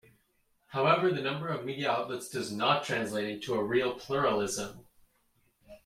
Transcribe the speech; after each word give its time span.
However, 0.69 1.11
the 1.11 1.21
number 1.21 1.47
of 1.49 1.63
media 1.63 1.91
outlets 1.91 2.27
does 2.27 2.51
not 2.51 2.83
translate 2.83 3.29
into 3.29 3.53
a 3.53 3.63
real 3.63 3.93
pluralism. 3.93 4.87